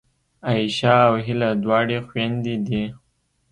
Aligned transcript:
عایشه 0.45 0.93
او 1.09 1.13
هیله 1.25 1.49
دواړه 1.63 1.97
خوېندې 2.07 2.55
دي 2.67 2.83